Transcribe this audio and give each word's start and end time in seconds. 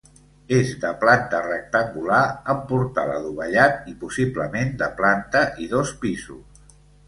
És 0.59 0.69
de 0.85 0.91
planta 1.03 1.41
rectangular 1.47 2.23
amb 2.55 2.65
portal 2.73 3.13
adovellat 3.19 3.87
i 3.95 3.95
possiblement 4.07 4.75
de 4.83 4.91
planta 5.03 5.47
i 5.67 5.73
dos 5.79 5.97
pisos. 6.05 6.69